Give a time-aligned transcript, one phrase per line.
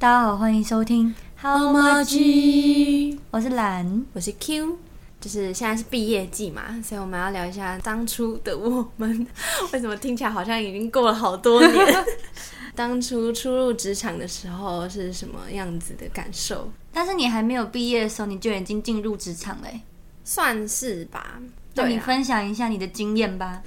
[0.00, 1.12] 大家好，欢迎收听
[1.42, 4.06] How much？，我是蓝。
[4.12, 4.78] 我是 Q，
[5.20, 9.26] 就是现在是毕业季嘛，所以我们要聊一下当初的我们，
[9.72, 12.04] 为什么听起来好像已经过了好多年？
[12.76, 16.70] 当初初入职场的时候是什么样子的感受？
[16.92, 19.80] 但是你还没有毕业的时候，你就已经进入职场嘞。
[20.22, 21.40] 算是吧。
[21.74, 23.60] 那你对啊分享一下你的经验吧。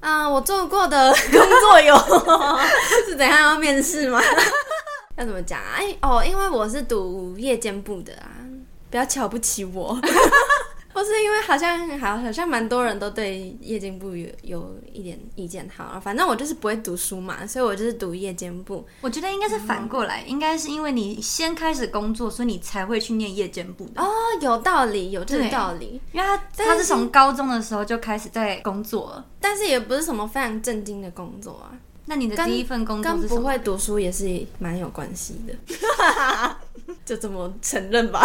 [0.00, 1.96] 啊、我做过的工作有
[3.08, 4.20] 是等下要面试吗？
[5.16, 5.76] 要怎么讲啊？
[5.76, 8.30] 哎哦，因为我是读夜间部的啊，
[8.90, 9.98] 不要瞧不起我。
[10.96, 18.82] 或是因为好像好好像蛮多人都对夜间部有有一点意见，好，反正我就是不会读书嘛，所以我就是读夜间部。
[19.02, 24.00] 我觉得应该是反过来，应该是因为你先开始工作，所以你才会去念夜间部的。
[24.00, 24.08] 哦，
[24.40, 29.26] 有道理，有这个道理，因为他是他是从高中的时候就开始在工作了。
[29.38, 31.76] 但是也不是什么非常正经的工作啊，
[32.06, 35.54] 那你的第一份工作不会读书也是蛮有关系的，
[37.04, 38.24] 就这么承认吧。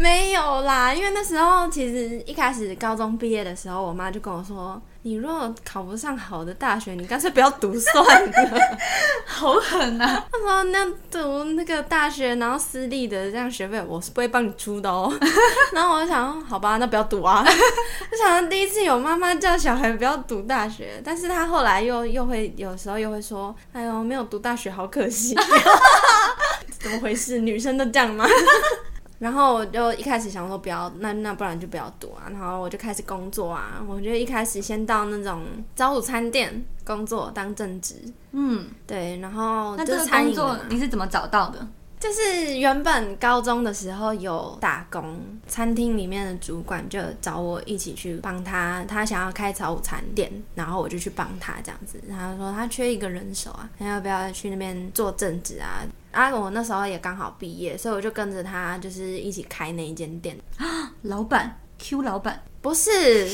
[0.00, 8.60] 没有啦，因为那时候其实一开始高中毕业的时候，我妈就跟我说：“你如果考不上好的大学，你干脆不要读算了。
[9.26, 15.12] 好狠啊！”她说：“那读那个大学，然后私立的这样学费，我是不会帮你出的哦。
[15.72, 17.44] ”然后我就想，好吧，那不要读啊。
[17.46, 25.36] 我想第一次有妈妈叫小孩不要读大学，但是她后来又又会有时候又会说：“哎呦，没有读大学好可惜。
[26.80, 27.38] ”怎么回事？
[27.38, 28.24] 女生都这样吗？
[29.20, 32.26] 然后我就一开始想说不要，那那不然就不要读啊。
[32.30, 33.84] 然后我就开始工作啊。
[33.86, 35.42] 我就一开始先到那种
[35.76, 37.94] 早午餐店工作当正职，
[38.32, 41.68] 嗯，对，然后那这个工作饮你是怎么找到的？
[42.00, 52.00] 就是原本高中的时候有打工，餐厅里面的主管就找我一起去帮他，他想要开早午餐店，然后我就去帮他这样子。
[52.08, 55.84] 他说他缺一个人手啊，他要不要去那边做正职啊？
[56.10, 60.34] 啊，我那时候也刚好毕业，所以我就跟着他，就是一起开那一间店。
[60.56, 63.26] 啊 老板 Q 老板，不是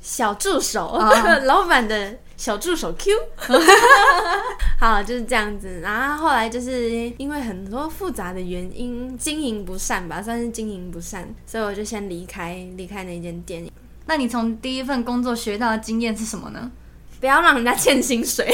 [0.00, 1.12] 小助手，哦
[1.44, 3.12] 老板的小助手 Q。
[4.78, 5.80] 好，就是这样子。
[5.80, 13.68] 然后后来就是因为很多复杂的原因，经营不善吧，算是经营不善，所以我就先离开离开那间店，
[14.06, 16.70] 那你从第一份工作学到的经验是什么呢？
[17.20, 18.52] 不要让人家欠薪水。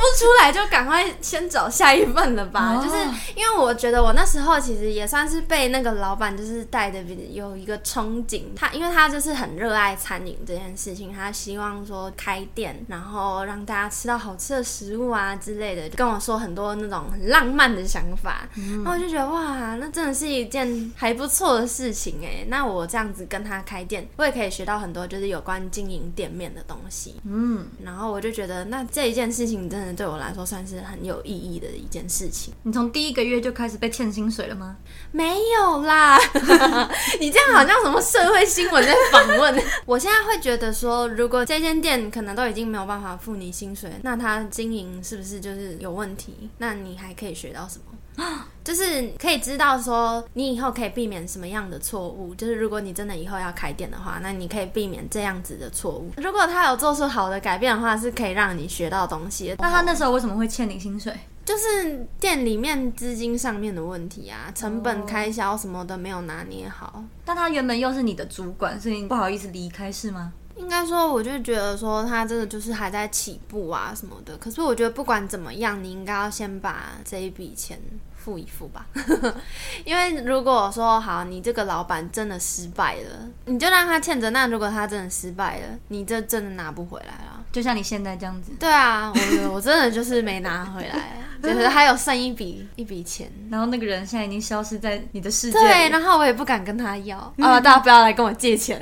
[0.00, 2.82] 付不出来就赶快先找下一份了吧，哦。
[2.82, 2.96] 就是
[3.36, 32.52] 因为我觉得我那时候其实也算是被那个老板就是带的有一个憧憬，他因为他就是很热爱餐饮这件事情，他希望说开店，然后让大家吃到好吃的食物啊之类的，就跟我说很多那种很浪漫的想法，然后我就觉得哇，那真的是一件还不错的事情哎，那我这样子跟他开店，我也可以学到很多就是有关经营店面的东西，嗯，然后我就觉得那这一件事情真的对我来说算是很有意义的一件事情。
[32.62, 34.76] 你从第一个月就开始被欠薪水了吗？
[35.12, 36.18] 没有啦，
[37.20, 39.62] 你这样好像什么社会新闻在访问。
[39.86, 46.50] 我现在会觉得说，如果这间店可能都已经没有办法付你薪水，那它经营是不是就是有问题？
[46.58, 47.98] 那你还可以学到什么？
[48.62, 52.34] 就是可以知道说，你以后可以避免什么样的错误。
[52.34, 56.10] 就是如果你真的以后要开店的话，那你可以避免这样子的错误。
[56.18, 59.54] 如果他有做出好的改变的话，是可以让你学到东西。
[59.58, 61.12] 那他那时候为什么会欠你薪水？
[61.42, 67.02] 就是店里面资金上面的问题啊，成本开销什么的没有拿捏好。
[67.24, 70.32] 但他原本又是你的主管，所以你不好意思离开是吗？
[70.60, 74.36] 应该说，我就觉得说他这个就是还在起步啊什么的。
[74.36, 77.80] 可是我觉得不管怎么样，你应该要先把这一笔钱
[78.16, 78.86] 付一付吧。
[79.84, 84.28] 因为如果说好，你这个老板真的失败了，你就让他欠着。
[84.30, 87.42] 那如果他真的失败了，你这真的拿不回来了。
[87.50, 93.28] 就像你现在这样子，对啊，我我真的就是没拿回来，就是还有剩一笔一笔钱。
[93.50, 98.78] 然后那个人现在已经消失在你的世界对，然后我也不敢跟他要，啊、 大家不要来跟我借钱，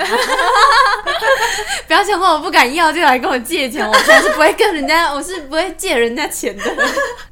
[1.87, 6.63] 不要钱，话我不敢要就来跟我借钱，我才是不会跟人家， 我是不会借人家钱的。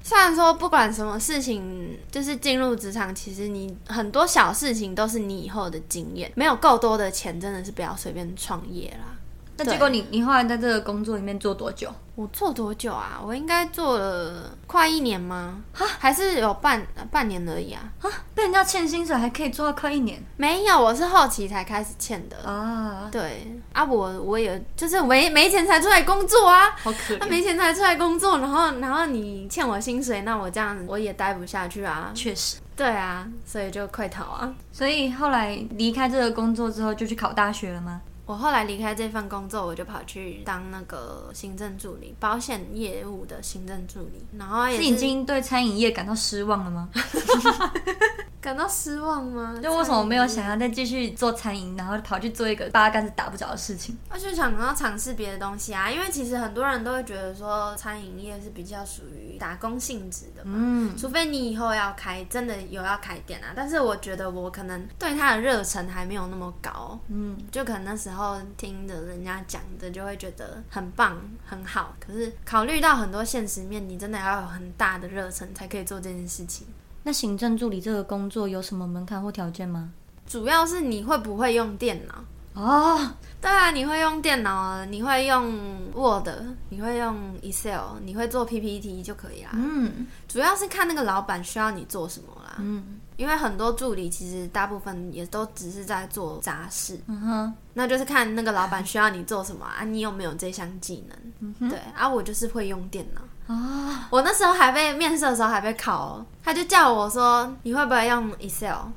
[0.02, 9.16] 虽然说不管什么事情，就是进入职场，其实你很多小事情都是你以后的经验，没有够多的钱，真的是不要随便创业啦。
[9.58, 11.90] 那结果你你后来在这个工作里面做多久？
[12.14, 13.20] 我做多久啊？
[13.22, 15.60] 我应该做了快一年吗？
[15.72, 17.82] 还是有半半年而已啊？
[18.00, 22.36] 啊，被人家欠薪水还可以做到快一年没有，我是后期才开始欠的。
[22.48, 27.28] 啊，对啊，我我也就是没没钱才出来工作啊，好可那、怜。
[27.28, 32.12] 没钱才出来工作，然后然后你欠我薪水，那我这样我也待不下去啊。
[32.14, 34.54] 确实，对啊，所以就快逃啊。
[34.72, 38.00] 所以后来离开这个工作之后，就去考大学了吗？
[38.26, 44.24] 我后来离开这份工作，我就跑去当那个行政助理，保险业务的行政助理。
[44.36, 46.90] 然后也是已经对餐饮业感到失望了吗？
[48.40, 49.58] 感到失望吗？
[49.62, 53.96] 就为什么没有想要再继续做餐饮，然后跑去做一个八竿子打不着的事情？
[54.10, 63.52] 我就想要尝试别的东西啊，因为其实很多人都会觉得说餐饮业是比较属于打工性质的嘛，嗯，除非你以后要开，真的有要开店啊。
[63.54, 76.66] 但是我觉得我可能对它的热忱还没有那么高，嗯，就可能那时候听着人家讲的就会觉得很棒很好，可是考虑到很多现实面，你真的要有很大的热忱才可以做这件事情。
[77.02, 79.90] 那行政助理这个工作有什么门槛或条件吗？
[80.26, 82.24] 主要是你会不会用电脑
[82.56, 83.12] 哦？
[83.40, 85.52] 对啊，你会用电脑，你会用
[85.94, 86.28] Word，
[86.70, 89.50] 你会用 Excel，你会做 PPT 就可以啦。
[89.52, 92.56] 嗯，主要是看那个老板需要你做什么啦。
[92.58, 93.00] 嗯。
[93.16, 101.70] 因为很多助理其实大部分也都只是在做杂事，嗯哼，那就是看那个老板需要你做什么啊，你有没有这项技能？
[101.70, 104.08] 对啊，我就是会用电脑啊。
[104.10, 108.88] 我那时候还被面试的时候还被考，他就叫我说你会不会用 Excel？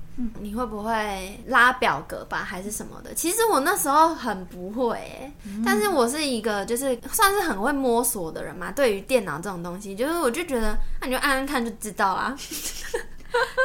[0.41, 3.13] 你会不会拉表格吧，还是什么的？
[3.13, 5.31] 其实我那时候很不会，
[5.65, 8.69] 但是我是一个就是算是很会摸索的人嘛。
[8.69, 12.35] 对于电脑这种东西，就是我就觉得那你就按按看就知道啦。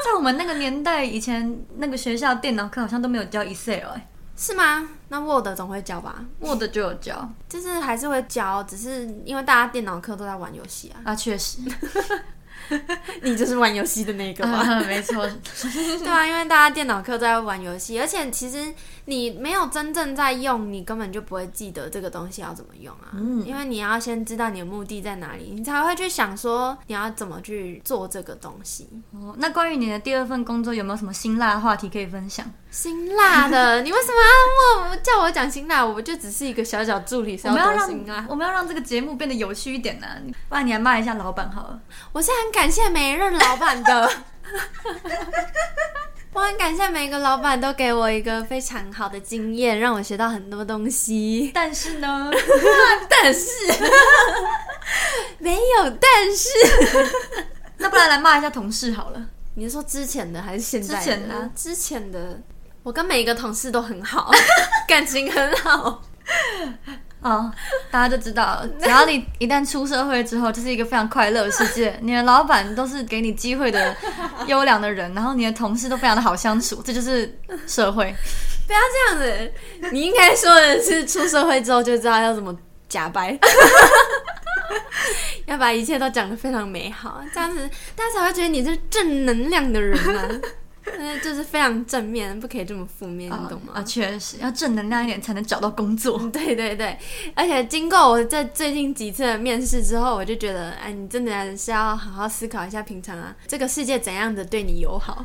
[0.05, 4.89] 在我们那个年代，以前那个学校电脑课好像都没有教 Excel 哎，是吗？
[5.09, 11.01] 那 Word 总会教吧？Word 就有教，就是还是会教，只是因为大家电脑课都在玩游戏啊。
[11.05, 11.61] 啊，确实。
[13.23, 14.83] 你就是玩游戏的那个吗？
[14.87, 15.27] 没错，
[16.01, 18.73] 对啊，因为大家电脑课都在玩游戏，而且其实
[19.07, 23.13] 你没有真正在用，你根本就不会记得这个东西要怎么用啊。
[23.15, 28.89] 嗯，因为你要先知道你的目的在哪里，你才会去想说你要怎么去做这个东西。
[29.13, 32.45] 哦，那关于你的第二份工作，有没有什么辛辣的话题可以分享？
[32.71, 34.15] 辛辣的，你为什么
[34.83, 35.85] 要我叫我讲辛辣？
[35.85, 37.89] 我就只是一个小小助理，我们要让
[38.29, 40.07] 我们要让这个节目变得有趣一点呢。
[40.49, 41.81] 不然你来骂一下老板好了。
[42.13, 44.11] 我是很感谢每一任老板的，
[46.33, 51.51] 我很感谢每一个老板都给我一个非常好的经验，让我学到很多东西。
[51.53, 52.31] 但是呢，
[53.11, 53.49] 但是
[55.39, 56.49] 没有但是，
[57.79, 59.21] 那不然来骂一下同事好了。
[59.57, 60.99] 你是说之前的还是现在？
[60.99, 62.41] 之前的，之前的。
[62.83, 64.31] 我跟每一个同事都很好，
[64.87, 66.03] 感情很好。
[67.25, 67.51] 哦，
[67.91, 71.99] 大家就知道，只要你一旦出社会之后，就是一个非常快乐的世界。
[72.05, 73.97] 你的老板都是给你机会的
[74.47, 78.15] 优良的人，然后你的同事都非常的好相处，这就是社会。
[78.67, 79.53] 不要这样子，
[79.91, 82.55] 你应该说的是出社会之后就知道要怎么
[82.91, 83.39] 假掰，
[85.47, 87.67] 要把一切都讲得非常美好，这样子
[87.97, 90.29] 大家才会觉得你是正能量的人啊。
[91.23, 93.73] 就是非常正面，不可以这么负面，你懂吗？
[93.75, 96.19] 啊，确实要正能量一点才能找到工作。
[96.31, 96.97] 对对对，
[97.35, 105.25] 而且经过我在最近几次的面试之后，我就觉得，哎，你真的是要好好思考一下，平常啊，这个世界怎样的对你友好，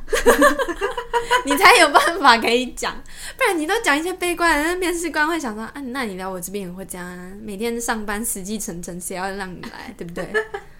[1.45, 2.95] 你才有办法可以讲。
[3.37, 7.31] 不然你都讲一些悲观，那面试官会想说，啊，那你来我这边也会这样啊？
[7.41, 10.31] 每天上班死气沉沉，谁要让你来，对不对？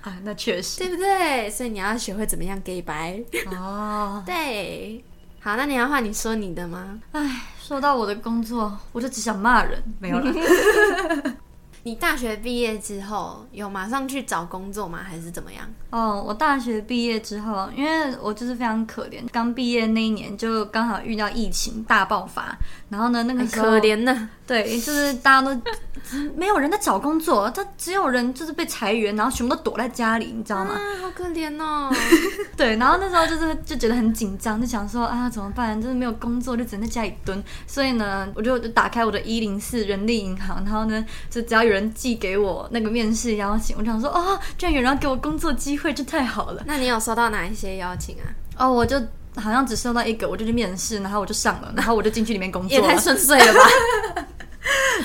[0.01, 1.49] 啊，那确实，对不对？
[1.49, 4.23] 所以你要学会怎么样给白哦。
[4.25, 5.03] 对，
[5.41, 6.99] 好，那你要换你说你的吗？
[7.11, 10.33] 哎，说到我的工作，我就只想骂人，没有了。
[11.83, 14.99] 你大学毕业之后有马上去找工作吗？
[15.01, 15.65] 还是怎么样？
[15.91, 22.55] 哦，我大学毕业之后，因为我就是非常可怜，刚毕业那一年就刚好遇到疫情大爆发，
[22.89, 25.61] 然后呢，那个可怜呢，对，就是大家都
[26.35, 30.71] 没有人在找工作，他只有人就是被裁员，然后全部都躲在家里，你知道吗？
[30.71, 31.93] 啊，好可怜哦。
[32.57, 35.79] 对，然后那时候就是就觉得很紧张，就想说啊，怎么办？
[35.79, 37.43] 就是没有工作，就只能在家里蹲。
[37.67, 46.63] 所以呢，我就就打开我的一零四人力银行，然后呢，就只要有人寄给我那个面试邀请，我就想说哦，居然有人要给我工作机会，这太好了。
[46.65, 48.25] 那你有收到哪一些邀请啊？
[48.57, 48.99] 哦，我就
[49.35, 54.25] 好像只收到一个，我就去面试，然后我就上了，然后我就进去里面工作，也太顺遂了吧。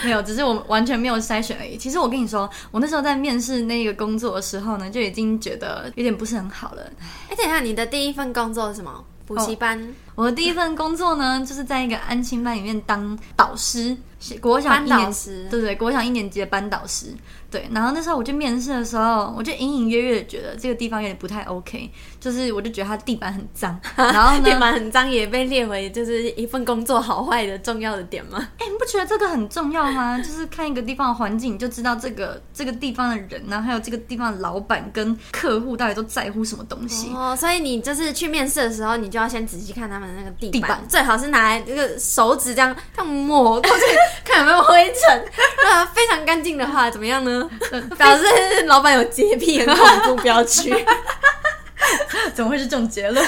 [0.02, 1.76] 没有，只是我完全没有筛选而已。
[1.76, 6.83] 其实我跟你说，我那时候在面试那个工作的时候呢，就已经觉得有点不是很好了。
[7.31, 9.04] 哎，等一下，你的第一份工作是什么？
[9.26, 9.95] 补习班。
[10.14, 13.97] 我的第一份工作呢，就是在一个安亲班里面当导师，
[14.40, 17.14] 国小一年级，对对，国小一年级的班导师。
[17.50, 28.38] 对，然后那时候我去面试的时候，我就隐隐约约的觉得这个地方有点不太 OK，就是我就觉得它地板很脏，然后地板很脏也被列为就是一份工作好坏的重要的点吗？
[28.59, 30.18] 哎，你不觉得这个很重要吗？
[30.18, 37.12] 就是看一个地方的环境，就知道这个这个地方的人，然后还有这个地方的老板跟客户到底都在乎什么东西。
[37.14, 40.04] 哦，所以你就是去面试的时候，你就要先仔细看他们。
[40.17, 43.85] 那个地板，地板最好是拿来这个手指这样这样抹过去，
[44.25, 45.25] 看有没有灰尘。
[45.63, 47.51] 那非常干净的话，怎么样呢？
[47.97, 48.25] 表示
[48.67, 50.75] 老板有洁癖，很恐怖，不要去。
[52.35, 53.25] 怎么会是这种结论？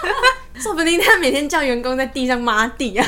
[0.60, 3.06] 说不定他每天叫员工在地上抹地啊。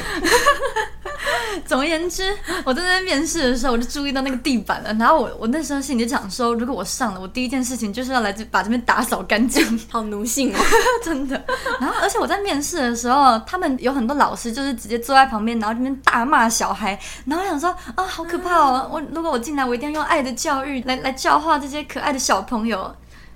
[1.67, 2.33] 总而言之，
[2.65, 4.93] 我在那边面试的时候，我就注意到那个地板了。
[4.95, 10.59] 然后我我那时候心里就想说，如果我上了，我第一件事情就是要来这把这边打扫干净， 好奴性哦！
[11.05, 11.43] 真的。
[11.81, 16.99] 然后而且我在面试的时候，他们有很多老师就是直接坐在旁边，然后这边大骂小孩。
[17.27, 18.89] 然后我想说啊，好可怕哦！
[18.93, 22.95] 我如果我进来，我一定要用爱的教育来来教化这些可爱的小朋友。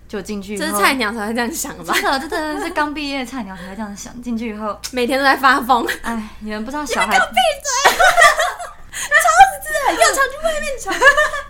[0.08, 1.94] 就进去这是菜鸟才会这样想吧？
[1.94, 4.22] 真的，这真的是刚毕业的菜鸟才会这样想。
[4.22, 5.86] 进去以后，每天都在发疯。
[6.02, 7.18] 哎，你们不知道小孩。
[7.18, 7.34] 闭
[7.94, 7.98] 嘴！
[8.98, 9.28] 吵
[9.62, 10.00] 死人！
[10.00, 10.90] 要吵去外面吵。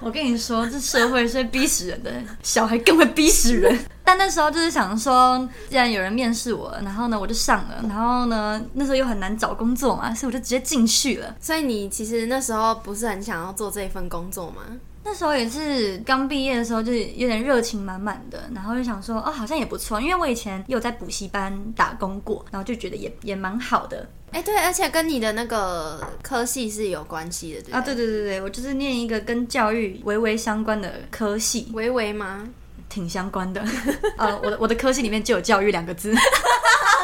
[0.00, 2.10] 我跟你说，这社会是会逼死人的，
[2.42, 3.78] 小孩更会逼死人。
[4.02, 11.34] 但那时候就是想说，既然有人面试我，然后呢我就上了，然后呢那时候又很难找工作嘛，所以我就直接进去了。
[11.40, 14.62] 所以你其实那时候不是很想要做这一份工作吗？
[15.08, 24.04] 那时候也是刚毕业的时候，就是有点热情满满的，然后就想说，哦，好像也不错，因为我以前有在补习班打工过，然后就觉得也也蛮好的。
[24.32, 32.46] 哎，对，而且跟你的那个科系是有关系的，对啊，对对对对，我就是念一个跟教育微微相关的科系，微微吗？
[32.90, 33.64] 挺相关的。
[34.18, 36.12] 呃，我的我的科系里面就有教育两个字。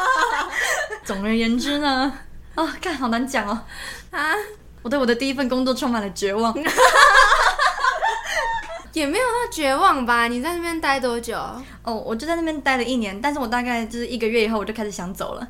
[1.05, 2.13] 总而言之呢，
[2.55, 3.61] 啊，看好难讲哦。
[4.11, 4.33] 啊，
[4.81, 6.53] 我对我的第一份工作充满了绝望。
[8.93, 10.27] 也没有到绝望吧？
[10.27, 11.35] 你在那边待多久？
[11.83, 15.47] 哦，我就在那边待了一年，但是我大概就是一个月以后，我就开始想走了。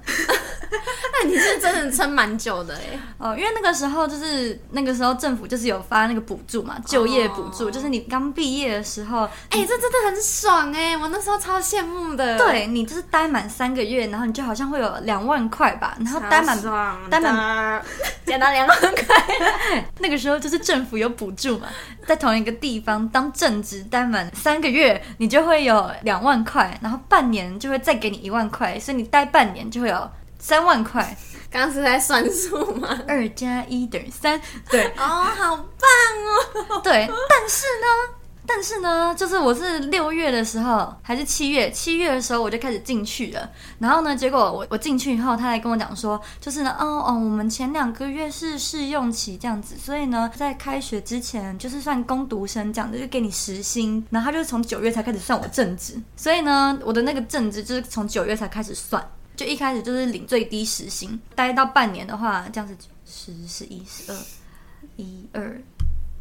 [1.14, 3.00] 那你是真的撑蛮久的哎。
[3.18, 12.38] 哦，因为那个时候就是那个时候政府就是有发那个补助嘛，就业补助，就是你刚毕业的时候，哎，这真的很爽哎，我那时候超羡慕的。
[12.38, 16.58] 对你就是待满三个月，然后你就好像会有两万块吧，然后待满
[17.10, 17.84] 待满
[18.26, 19.84] 捡到两万块。
[20.00, 21.68] 那个时候就是政府有补助嘛，
[22.06, 30.10] 在同一个地方当正职待满三个月，你就会有两万块，然后半年就会再给你一万块，所以你待半年就会有。
[30.44, 31.16] 三万块，
[31.50, 33.00] 刚刚是在算数吗？
[33.08, 34.86] 二加一等于三，对。
[35.00, 36.82] 哦，好棒哦！
[36.84, 41.72] 对，但是呢，但是呢，就是我是六月的时候，还是七月？
[41.72, 43.50] 七月的时候我就开始进去了。
[43.80, 54.06] 然后呢，结果我我进去以后，他来跟我讲说，就是呢，哦哦，我们前两个月是试用期这样子，所以呢，在开学之前就是算攻读生这样子，就给你时薪。
[54.10, 59.02] 然后他就是从九月才开始算我正职，所以呢，我的那个正职就是从九月才开始算。
[59.36, 62.76] 就一开始就是领最低时薪，待到半年的话，这样子
[63.06, 64.18] 十、十一、十二、
[64.96, 65.62] 一二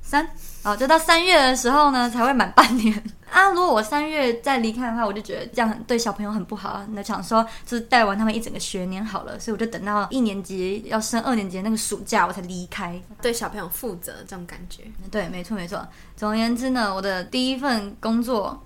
[0.01, 0.29] 三，
[0.63, 3.51] 好，就到三月的时候呢，才会满半年 啊。
[3.51, 6.85] 如果我三月再离开的话，我就觉得这样对小朋友很不好。
[6.91, 14.83] 那想说就是带完他们一整个学年好了，所以我就等到一年级要升二年级那个暑假我才离开，对小朋友负责这种感觉。
[15.11, 15.87] 对，没错没错。
[16.17, 18.61] 总而言之呢，我的第一份工作。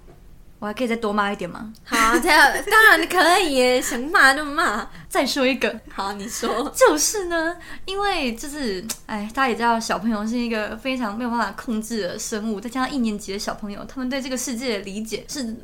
[0.58, 1.72] 我还可以再多骂一点吗？
[1.84, 4.88] 好，这样当然你可以，想骂就骂。
[5.08, 6.70] 再说一个，好，你说。
[6.74, 15.56] 就是呢，因为就是，哎，大家也知道，小朋友是一个非常没有办法控制的生物，再加上一年级的小朋友，他们对这个世界的理解是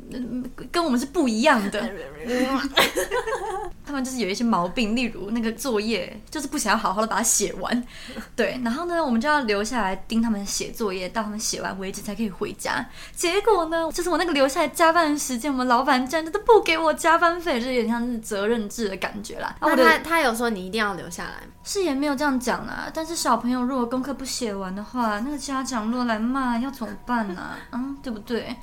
[0.71, 1.81] 跟我们是不一样的。
[3.93, 7.83] 他们就是有一些毛病，例如那个作业就是不想要好好的把它写完。
[8.35, 12.83] 对，然后呢，我们就要留下来盯他们写作业，到他们写完为止才可以回家。
[13.15, 19.55] 结果呢，就是我那个留下来加班的时间，我们老板竟然都不给我加班费，就有点像是责任制的感觉啦。
[19.61, 22.89] 那他他有说你一定要留下来，是也没有这样讲啦。
[22.91, 27.51] 但是小朋友如果功课不写完的话，那个家长若来骂，要怎么办呢？
[27.71, 28.55] 嗯， 对不对？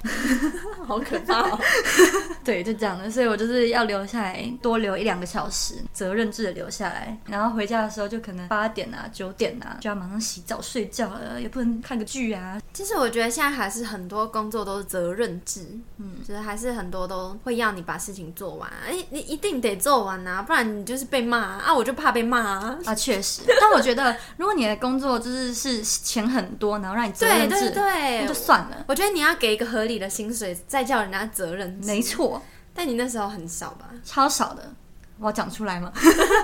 [0.84, 1.60] 好可怕哦。
[2.42, 7.16] 对，就这样的，所以我就是要留下来，多留一两个小时，责任制的留下来。
[7.26, 12.60] 然后回家的时候就可能八点啊、九点啊，就要马上洗澡睡觉了，也不能看个剧啊。
[12.72, 15.66] 其实我觉得现在还是很多工作都是责任制，
[15.98, 21.74] 嗯，就是还是很多都会要你把事情做完，哎，你一定得做完啊，不然你就是被骂啊。
[21.74, 22.78] 我就怕被骂啊。
[22.84, 23.42] 啊，确实。
[23.60, 28.84] 但我觉得，如果你的工作就是是钱很多，然后让你责任制，对，那就算了。
[28.86, 31.78] 我觉得你要给一个合理的薪水，再叫人家责任。
[31.84, 32.40] 没错。
[32.72, 33.90] 但你那时候很少吧？
[34.04, 34.72] 超少的，
[35.20, 35.92] 我要讲出来吗？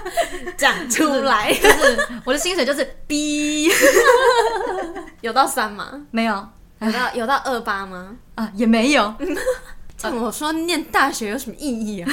[0.57, 3.71] 讲出来， 就是我的薪水就是 B，
[5.23, 6.03] 有到三吗？
[6.11, 6.49] 没有，
[6.81, 8.17] 有到有到二八吗？
[8.35, 9.15] 啊，也没有。
[9.97, 12.11] 这我说念大学有什么意义啊？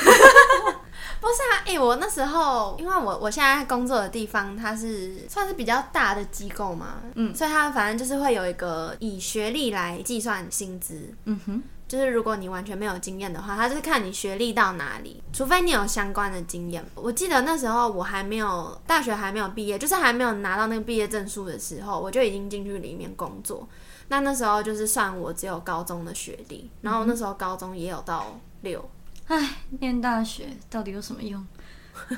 [1.20, 11.64] 不是啊，哎，我那时候因为我我现在工作的地方它是算是比较大的机构嘛，嗯，所以它反正就是会有一个以学历来计算薪资，嗯哼。
[11.94, 16.84] 就是如果你完全没有经验的话，他就是看你学历到哪里，除非你有相关的经验。
[16.96, 23.70] 我记得那时候我还没有大学还没有毕业，就是还没有拿到那个毕业证书的时候，我就已经进去里面工作。
[24.08, 28.90] 那那时候就是算我只有高中的学历，然后那时候高中也有到六，
[29.28, 31.46] 唉，念大学到底有什么用？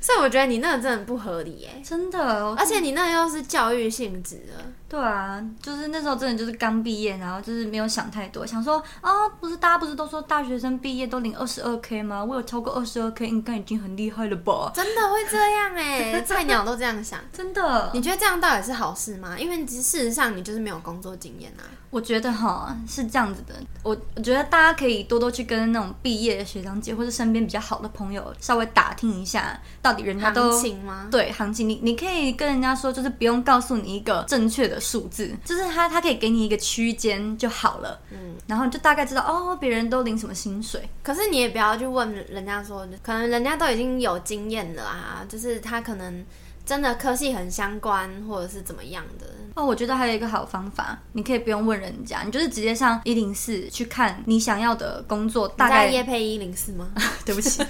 [0.00, 4.72] 所以我觉得你那个真的不合理耶，真的，而且你那个又是教育性质的。
[4.90, 12.24] 对啊，就是那时候真的就是刚毕业，然后就是没有想太多，想说啊，不是大家不是都说大学生毕业都领二十二 k 吗？
[12.24, 14.72] 我有超过二十二 k，应该已经很厉害了吧？
[14.74, 17.88] 真的会这样哎， 菜鸟都这样想，真的。
[17.94, 19.38] 你觉得这样到底是好事吗？
[19.38, 21.62] 因为事实上你就是没有工作经验啊。
[21.90, 31.08] 我觉得哈是这样子的，我我觉得大家可以多多去跟那种毕业的学长姐或者身边比较好的朋友稍微打听一下，到底人家都行情吗？
[31.10, 40.88] 对，行情你你可以跟人家说，就是不用告诉你一个正确的数字，就是他他可以给你一个区间就好了，嗯，然后你就大概知道哦，别人都领什么薪水。
[41.02, 46.24] 可是你也不要去问人家说，可能人家都已经有经验了啊，就是他可能。
[46.70, 49.66] 真的科系很相关，或者是怎么样的哦？
[49.66, 55.48] 我觉得还有一个好方法，你可以不用问人家，你就是直接上一零四去看你想要的工作。
[55.48, 56.88] 大概叶配一零四吗？
[57.26, 57.60] 对不起，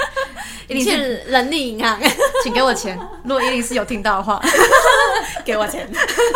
[0.66, 2.00] 一零四人力银行，
[2.42, 2.98] 请给我钱。
[3.22, 4.40] 如果一零四有听到的话，
[5.44, 5.86] 给我钱。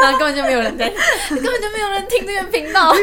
[0.02, 0.90] 然后根本就没有人在，
[1.30, 2.94] 根本就没有人听这个频道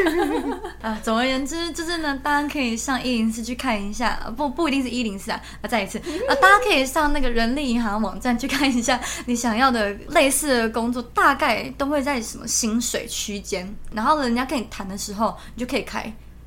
[0.83, 0.99] 啊。
[1.01, 5.41] 总而言之，就是呢，大家可以上一零四去看一下，不不一定是一零四啊。
[5.61, 8.98] 啊，再一次啊，大家可以上那个人力银行网站去看一下。
[9.25, 13.75] 你想要的类似的工作，大概都会在什么薪水区间？
[13.91, 15.99] 然后人家跟你谈的时候，你就可以开。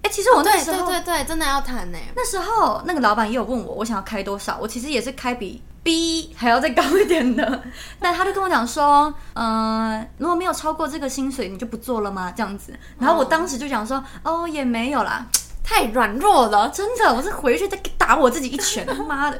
[0.02, 1.98] 哎，其实我那时候对对对，真的要谈呢。
[2.16, 4.58] 那时候那个老板也有问我，我想要开多少？
[4.60, 7.62] 我其实也是开比 B 还要再高一点的。
[8.00, 12.32] 但他就跟我讲说，嗯，如果没有超过这个薪水，你就不做了吗？
[12.36, 12.76] 这样子。
[12.98, 15.24] 然后我当时就讲说，哦，也没有啦。
[15.64, 18.84] 太软弱了，真的，我是回去再打我自己一拳。
[18.84, 19.38] 他妈的！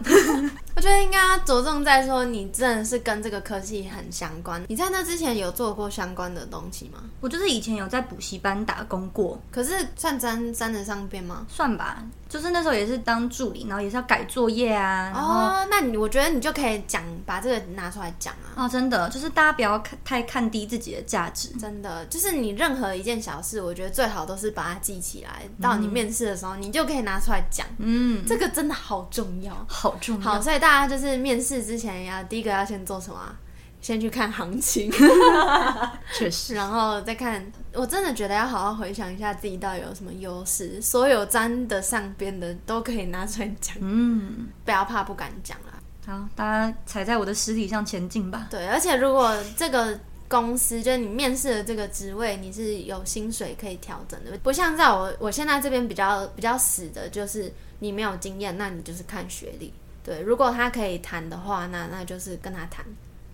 [0.75, 4.63] 我觉得应该着重在说，你真的是跟这个科技很相关。
[4.69, 6.99] 你在那之前有做过相关的东西吗？
[7.21, 11.47] 我就是以前有在补习班打工过，可是算沾沾得上边吗？
[11.49, 12.03] 算吧。
[12.29, 15.13] 就是那时候也是当助理，然后也是要改作业啊。
[15.15, 18.65] 哦，那你我觉得你就可以讲，把这个拿出来讲啊。
[18.65, 21.51] 哦，真的，就是大家不要看太看低自己的价值。
[21.59, 27.67] 真的，就是你任何一件小事，我觉得最好都是把它记起来，到你面试的时候，你就可以拿出来讲。
[27.77, 30.23] 嗯，这个真的好重要，好重要。
[30.23, 33.37] 好，所以大家就是面试之前要第一个要先做什么？
[33.81, 34.89] 先去看行情，
[36.15, 37.45] 确实，然后再看。
[37.75, 43.77] 我真的觉得要好好回想一下自己到底有什么优势，所有沾得上边的都可以拿出来讲。
[43.81, 45.83] 嗯，不要怕不敢讲啦。
[46.07, 48.47] 好，大家踩在我的尸体上前进吧。
[48.49, 49.99] 对，而且如果这个
[50.29, 59.75] 公司就是你面试的这个职位，你是有薪水可以调整的，不像在我我现在这边比较比较死的，就是你没有经验，那你就是看学历。
[60.05, 62.85] 对，如果他可以谈的话，那那就是跟他谈。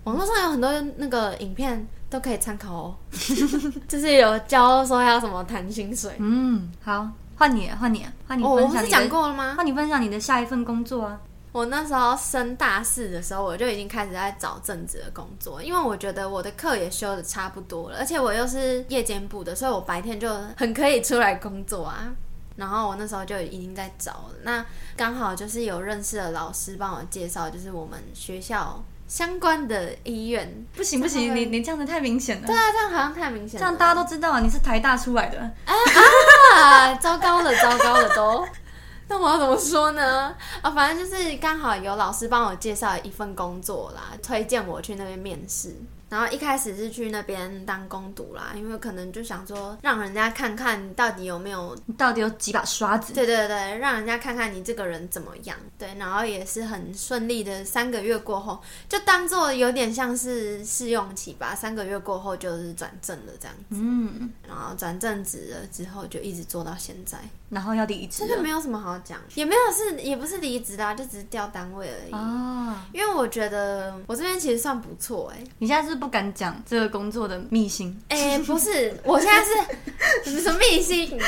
[0.04, 2.94] 网络上有很多那个影片都可以参考哦，
[3.86, 6.14] 就是有教说要什么谈薪水。
[6.18, 8.42] 嗯，好，换你，换你，换你。
[8.42, 9.54] 我不是讲过了吗？
[9.56, 11.20] 换你分享你的下一份工作啊！
[11.52, 22.12] 我那时候升大四的时候，我就已经开始在找正职的工作，因为我觉得我的课也修的差不多了，而且我又是夜间部的，所以我白天就很可以出来工作啊。
[22.58, 28.84] 然后我那时候就已经在找了，那刚好就是有认识的老师帮我介绍，就是我们学校。
[29.06, 32.46] 相关的医院不行不行，你你这样子太明显了。
[32.46, 33.58] 对啊，这样好像太明显。
[33.58, 35.72] 这样大家都知道你是台大出来的啊
[36.52, 36.94] 啊！
[36.96, 38.46] 糟糕了，糟糕了都。
[39.08, 40.36] 那我要怎么说呢？
[40.60, 45.74] 啊，反正就是刚好有老师帮我介绍一份工作啦，推荐我去那边面试。
[46.08, 53.14] 然后一开始是去那边当工读啦，因为可能就想说让人家看看到底有没有，到底有几把刷子。
[53.14, 55.56] 对对对，让人家看看你这个人怎么样。
[55.78, 61.54] 对，然后也是很顺利的，三个月过后就当做有点像是试用期吧。
[61.54, 63.64] 三个月过后就是转正了这样子。
[63.70, 67.18] 嗯，然后转正职了之后就一直做到现在。
[67.48, 72.12] 然后要离职，真的没有什么好讲，也没有是也不是离职的，就只是调单位而已。
[72.12, 77.98] 哦，因为我觉觉得我这边其实算不错哎，你现在是不敢讲这个工作的秘辛？
[78.08, 79.44] 哎，不是，我现在
[80.24, 81.18] 是什么秘辛？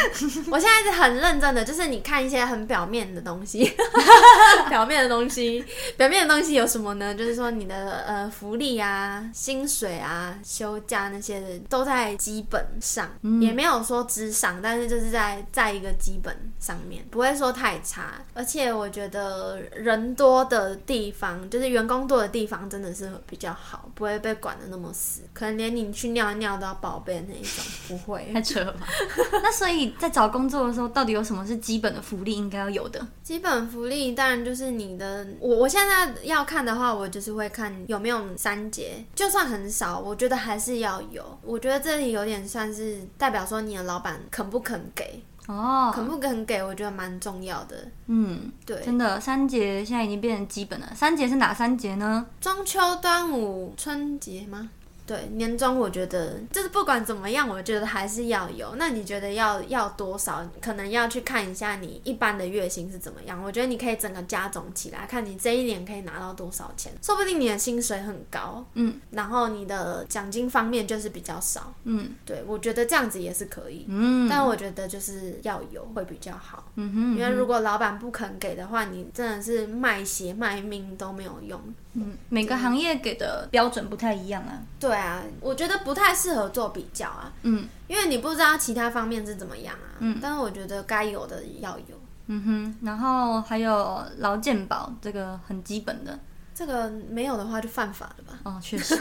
[0.50, 3.70] 我现在是很认真的，就是你看一些很表面的东西，
[4.70, 5.64] 表面的东西，
[5.96, 7.12] 表面的东西有什么呢？
[7.12, 13.10] 就是说你的呃福利啊、薪水啊、休假那些的都在基本上，
[13.42, 18.22] 也没有说之上，但是就是在在一个基本上面，不会说太差。
[18.34, 22.20] 而且我觉得人多的地方，就是员工多。
[22.20, 28.28] 的地方真的是比较好，不会被管的那么死，可能连你去尿尿都要宝贝那一种， 不会。
[28.32, 28.86] 太扯了吧？
[29.42, 33.04] 那所以在找工作的时候，到底有什么是基本的福利应该要有的？
[33.22, 41.24] 基本福利当然就是你的，我我现在要看的话，我就是会看有没有三节，就算很少，我觉得还是要有。
[41.42, 47.88] 我觉得这里有点算是代表说你的老板肯不肯给，哦，肯不肯给，我觉得蛮重要的。
[48.06, 50.92] 嗯，对，真的，三节现在已经变成基本了。
[50.94, 52.26] 三节是哪三节呢？
[52.40, 54.70] 中秋、端午、春节吗？
[55.10, 58.76] 对，年终我觉得就是不管怎么样，我觉得还是要有。
[58.76, 60.48] 那你觉得要要多少？
[60.60, 63.42] 可能要去看一下你一般的月薪是怎么样。
[63.42, 66.92] 我觉得你可以整个加总起来，看你这一年可以拿到多少钱。
[67.02, 71.74] 说不定你的薪水很高，嗯，然后你的奖金方面就是比较少。
[71.82, 73.86] 嗯对，我觉得这样子也是可以。
[73.88, 81.60] 嗯但我觉得就是要有会比较好，嗯哼，因为如果老板不肯给的话，你真的是卖血卖命都没有用。
[81.94, 84.62] 嗯，每个行业给的标准不太一样啊。
[84.78, 89.98] 对啊，我觉得不太适合做比较啊，嗯因为你不知道其他方面是怎么样啊。
[89.98, 96.18] 嗯但是我觉得该有的要有，嗯哼，然后还有劳健保，这个很基本的。
[96.54, 98.38] 这个没有的话就犯法了吧？
[98.44, 98.94] 哦，确实。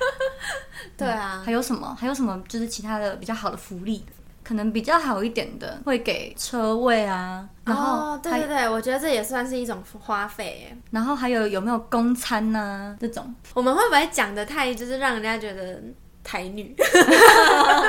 [0.98, 1.96] 对啊，还有什么？
[1.98, 2.42] 还有什么？
[2.46, 4.04] 就是其他的比较好的福利，
[4.44, 10.76] 可能比较好一点的会给车位啊，然后哦，对、对对，我觉得这也算是一种花费。
[10.90, 13.34] 然后还有有没有公餐呐、这种？
[13.54, 15.80] 我们会不会讲的太就是让人家觉得
[16.22, 16.76] 台女，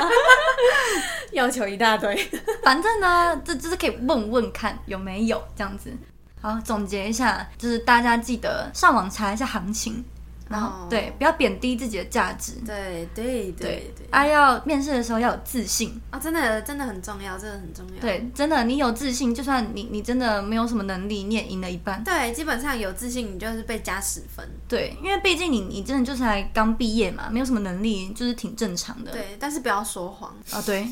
[1.32, 2.16] 要求一大堆？
[2.64, 5.92] 反正呢，这就是可以问问看有没有这样子。
[6.40, 10.04] 好，总结一下，就是大家记得上网查一下行情，
[10.48, 12.52] 然后、哦对，不要贬低自己的价值。
[12.64, 16.00] 对对对对，啊，要面试的时候要有自信。
[16.10, 18.00] 啊，真的真的很重要，真的很重要。
[18.00, 22.02] 对，真的，你有自信，就算你你真的没有什么能力，你也赢了一半。
[22.04, 24.48] 对，基本上有自信，你就是被加十分。
[24.68, 29.12] 对，因为毕竟你你真的就是才刚毕业嘛，没有什么能力，就是挺正常的。
[29.12, 30.34] 对，但是不要说谎。
[30.52, 30.86] 啊，对，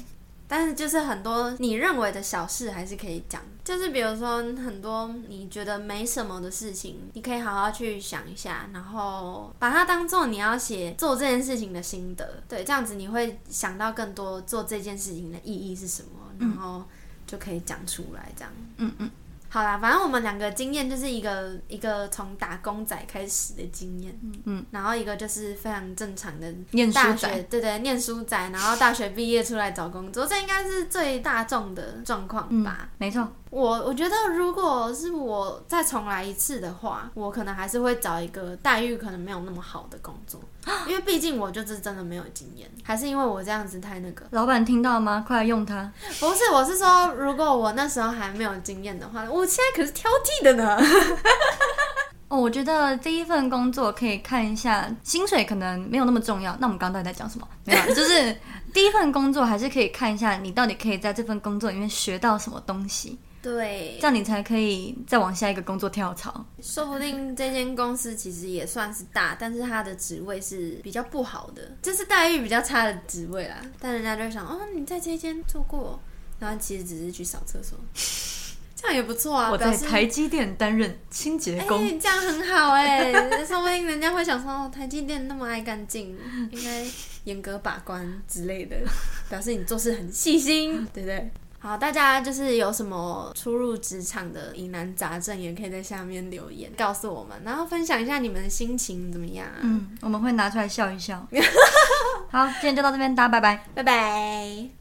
[0.57, 16.85] 但是就是很多你认为的小事还是可以讲，就是比如说很多你觉得没什么的事情，你可以好好去想一下，然后把它当做你要写做这件事情的心得，对，这样子你会想到更多做这件事情的意义是什么，然后
[17.27, 18.53] 就可以讲出来这样。
[18.77, 19.11] 嗯嗯，
[19.55, 24.12] 好啦，反正我们两个经验就是一个一个从打工仔开始的经验，
[24.47, 40.40] 嗯，然后一个就是非常正常的念书大学仔，对对，念书仔，然后大学毕业出来找工作，这应该是最大众的状况嗯吧。，没错，我我觉得如果是我再重来一次的话，我可能还是会找一个待遇可能没有那么好的工作，
[40.88, 44.27] 因为毕竟我就是真的没有经验，还是因为我这样子太那个。
[44.31, 45.25] 老板听到吗？
[45.25, 45.88] 快来用它。
[46.19, 50.77] 不是，我是说，如果我那时候还没有经验的话，我现在可是挑剔的呢。
[52.27, 56.57] 哦，我觉得第一份工作可以看一下薪水，可能没有那么重要。
[56.59, 57.47] 那我们刚刚到底在讲什么？
[57.64, 58.37] 没有，就是
[58.75, 66.45] 第一份工作还是可以看一下你到底可以在这份工作里面学到什么东西，对这，样你才可以再往下一个工作跳槽。
[66.61, 73.57] 说不定这间公司其实也算是大，但是它的职位是比较不好的，就是待遇比较差的职位啦。
[73.79, 76.01] 但人家就会想，哦，你在这间做过，
[76.41, 77.79] 然后其实只是去扫厕所，
[78.75, 79.51] 这样也不错啊。
[79.55, 82.01] 我在台积电担任清洁哎、工。
[82.01, 83.13] 这样很好哎、
[83.47, 86.19] 说不定人家会想说，哦，台积电那么爱干净，
[86.51, 86.85] 应该
[87.25, 88.77] 严格把关之类的，
[89.29, 91.31] 表示你做事很细心，对不对？
[91.59, 99.61] 好，大家就是有什么初入职场的疑难杂症，也可以在下面留言告诉我们，然后分享一下你们的心情怎么样啊？
[99.63, 101.27] 嗯，我们会拿出来笑一笑。
[102.31, 103.67] 好，今天就到这边，大家拜拜。
[103.75, 104.69] 拜拜。